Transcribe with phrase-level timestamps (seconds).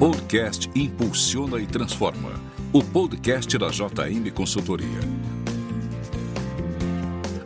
[0.00, 2.32] Podcast Impulsiona e Transforma.
[2.72, 4.98] O podcast da JM Consultoria.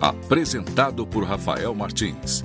[0.01, 2.45] Apresentado por Rafael Martins.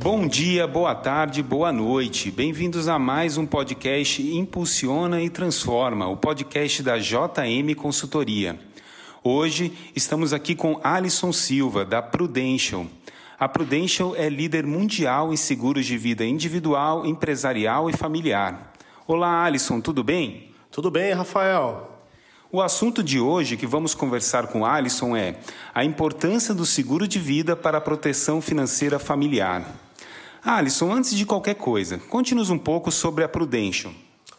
[0.00, 2.30] Bom dia, boa tarde, boa noite.
[2.30, 8.58] Bem-vindos a mais um podcast Impulsiona e Transforma, o podcast da JM Consultoria.
[9.22, 12.86] Hoje estamos aqui com Alisson Silva, da Prudential.
[13.42, 18.72] A Prudential é líder mundial em seguros de vida individual, empresarial e familiar.
[19.04, 20.54] Olá, Alisson, tudo bem?
[20.70, 21.90] Tudo bem, Rafael.
[22.52, 25.40] O assunto de hoje que vamos conversar com Alisson é
[25.74, 29.66] a importância do seguro de vida para a proteção financeira familiar.
[30.44, 33.92] Alisson, antes de qualquer coisa, conte-nos um pouco sobre a Prudential.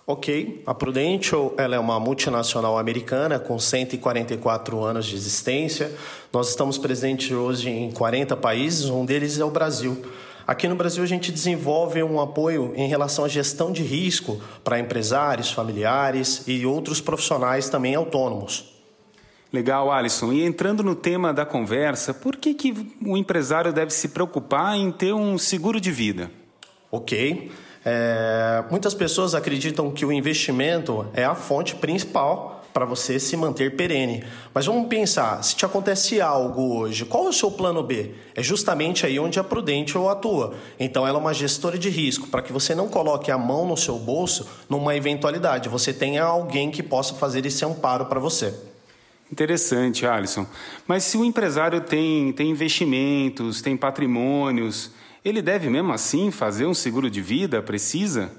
[0.06, 5.96] Ok, a Prudential ela é uma multinacional americana com 144 anos de existência.
[6.32, 10.06] Nós estamos presentes hoje em 40 países, um deles é o Brasil.
[10.46, 14.78] Aqui no Brasil a gente desenvolve um apoio em relação à gestão de risco para
[14.78, 18.74] empresários, familiares e outros profissionais também autônomos.
[19.54, 20.34] Legal, Alisson.
[20.34, 22.74] E entrando no tema da conversa, por que, que
[23.06, 26.30] o empresário deve se preocupar em ter um seguro de vida?
[26.92, 27.50] Ok.
[27.86, 33.76] É, muitas pessoas acreditam que o investimento é a fonte principal para você se manter
[33.76, 34.24] perene.
[34.54, 38.12] Mas vamos pensar, se te acontece algo hoje, qual é o seu plano B?
[38.36, 40.56] É justamente aí onde a Prudential atua.
[40.80, 43.78] Então ela é uma gestora de risco, para que você não coloque a mão no
[43.78, 48.54] seu bolso numa eventualidade, você tenha alguém que possa fazer esse amparo para você.
[49.32, 50.46] Interessante, Alisson.
[50.88, 54.92] Mas se o empresário tem, tem investimentos, tem patrimônios,
[55.24, 57.62] ele deve mesmo assim fazer um seguro de vida?
[57.62, 58.32] Precisa?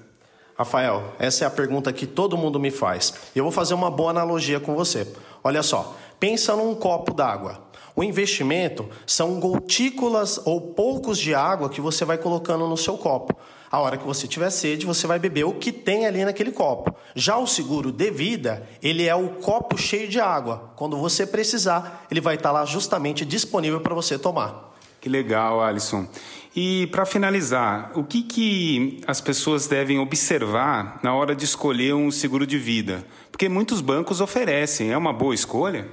[0.56, 3.14] Rafael, essa é a pergunta que todo mundo me faz.
[3.34, 5.06] Eu vou fazer uma boa analogia com você.
[5.42, 7.60] Olha só, pensa num copo d'água.
[7.96, 13.36] O investimento são gotículas ou poucos de água que você vai colocando no seu copo.
[13.70, 16.94] A hora que você tiver sede, você vai beber o que tem ali naquele copo.
[17.14, 20.72] Já o seguro de vida, ele é o copo cheio de água.
[20.76, 24.73] Quando você precisar, ele vai estar lá justamente disponível para você tomar.
[25.04, 26.06] Que legal, Alisson.
[26.56, 32.10] E para finalizar, o que, que as pessoas devem observar na hora de escolher um
[32.10, 33.04] seguro de vida?
[33.30, 35.86] Porque muitos bancos oferecem, é uma boa escolha?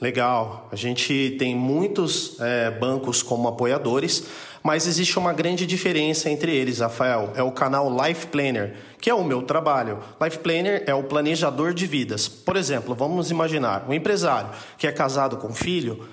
[0.00, 0.70] Legal.
[0.72, 4.26] A gente tem muitos é, bancos como apoiadores,
[4.62, 7.32] mas existe uma grande diferença entre eles, Rafael.
[7.34, 10.00] É o canal Life Planner, que é o meu trabalho.
[10.20, 12.28] Life Planner é o planejador de vidas.
[12.28, 16.06] Por exemplo, vamos imaginar um empresário que é casado com filho,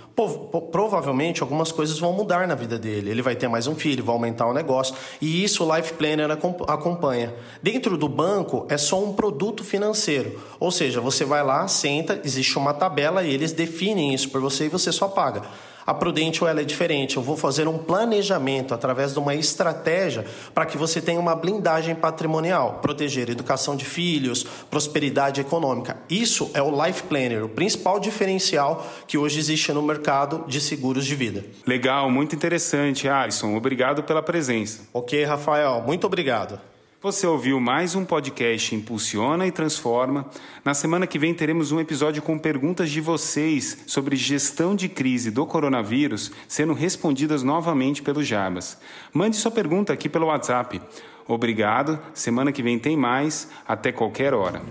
[0.72, 3.10] provavelmente algumas coisas vão mudar na vida dele.
[3.10, 6.30] Ele vai ter mais um filho, vai aumentar o negócio, e isso o Life Planner
[6.32, 7.34] acompanha.
[7.62, 12.58] Dentro do banco é só um produto financeiro, ou seja, você vai lá, senta, existe
[12.58, 15.42] uma tabela e eles definem isso por você e você só paga.
[15.86, 17.18] A Prudential ela é diferente.
[17.18, 21.96] Eu vou fazer um planejamento através de uma estratégia para que você tenha uma blindagem
[21.96, 25.98] patrimonial, proteger a educação de filhos, prosperidade econômica.
[26.10, 31.06] Isso é o Life Planner, o principal diferencial que hoje existe no mercado de seguros
[31.06, 31.46] de vida.
[31.66, 33.56] Legal, muito interessante, Alisson.
[33.56, 34.82] Obrigado pela presença.
[34.94, 36.60] Ok, Rafael, muito obrigado.
[37.04, 40.26] Você ouviu mais um podcast Impulsiona e Transforma.
[40.64, 45.30] Na semana que vem teremos um episódio com perguntas de vocês sobre gestão de crise
[45.30, 48.80] do coronavírus sendo respondidas novamente pelo Jabas.
[49.12, 50.82] Mande sua pergunta aqui pelo WhatsApp.
[51.28, 52.00] Obrigado.
[52.14, 53.50] Semana que vem tem mais.
[53.68, 54.62] Até qualquer hora.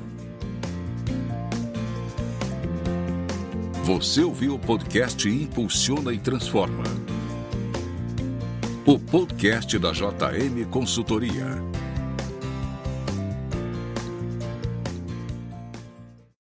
[3.84, 6.84] Você ouviu o podcast Impulsiona e Transforma.
[8.87, 11.81] O podcast da JM Consultoria.